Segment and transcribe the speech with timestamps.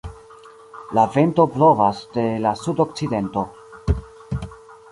[0.99, 3.47] La vento blovas de la sudokcidento.